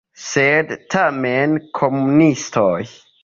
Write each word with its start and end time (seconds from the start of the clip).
Sed 0.27 0.71
tamen 0.93 1.53
komunistoj. 1.81 2.81